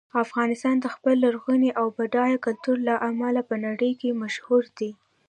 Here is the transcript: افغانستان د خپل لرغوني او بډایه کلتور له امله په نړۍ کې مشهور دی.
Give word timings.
افغانستان 0.25 0.75
د 0.79 0.85
خپل 0.95 1.13
لرغوني 1.25 1.71
او 1.79 1.85
بډایه 1.97 2.37
کلتور 2.45 2.77
له 2.87 2.95
امله 3.09 3.41
په 3.49 3.55
نړۍ 3.65 3.91
کې 3.99 4.17
مشهور 4.23 4.63
دی. 4.77 4.91